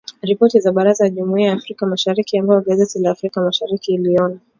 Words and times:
Ripoti 0.23 0.57
ya 0.57 0.71
Baraza 0.71 1.03
la 1.03 1.09
Jumuiya 1.09 1.47
ya 1.47 1.53
Afrika 1.53 1.85
Mashariki 1.85 2.37
ambayo 2.37 2.61
gazeti 2.61 2.99
la 2.99 3.11
Afrika 3.11 3.41
Mashariki 3.41 3.93
iliiona. 3.93 4.39